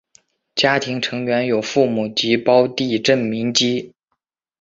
[0.55, 3.93] 家庭成员有父母及胞弟郑民基。